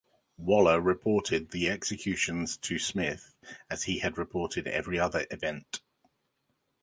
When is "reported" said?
0.81-1.51, 4.17-4.65